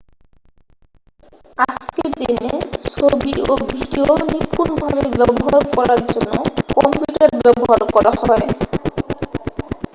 আজকের 1.65 2.09
দিনে 2.19 2.49
ছবি 2.87 3.33
ও 3.43 3.53
ভিডিও 3.71 4.05
নিপূনভাবে 4.25 5.03
ব্যবহার 5.17 5.63
করার 5.75 6.01
জন্য 6.07 6.33
কম্পিউটার 6.75 7.31
ব্যবহার 7.41 7.81
করা 7.95 8.11
হয় 8.19 8.47